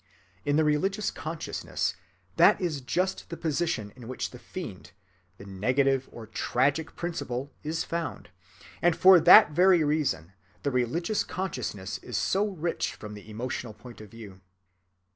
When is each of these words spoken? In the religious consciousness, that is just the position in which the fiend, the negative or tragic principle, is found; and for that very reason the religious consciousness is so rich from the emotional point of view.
In 0.45 0.55
the 0.55 0.63
religious 0.63 1.11
consciousness, 1.11 1.95
that 2.35 2.59
is 2.59 2.81
just 2.81 3.29
the 3.29 3.37
position 3.37 3.93
in 3.95 4.07
which 4.07 4.31
the 4.31 4.39
fiend, 4.39 4.93
the 5.37 5.45
negative 5.45 6.09
or 6.11 6.25
tragic 6.25 6.95
principle, 6.95 7.53
is 7.61 7.83
found; 7.83 8.31
and 8.81 8.95
for 8.95 9.19
that 9.19 9.51
very 9.51 9.83
reason 9.83 10.33
the 10.63 10.71
religious 10.71 11.23
consciousness 11.23 11.99
is 11.99 12.17
so 12.17 12.47
rich 12.47 12.95
from 12.95 13.13
the 13.13 13.29
emotional 13.29 13.75
point 13.75 14.01
of 14.01 14.09
view. 14.09 14.41